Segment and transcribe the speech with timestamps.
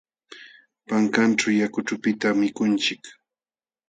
[0.87, 3.01] Pankanćhu yakuchupitam mikunchik.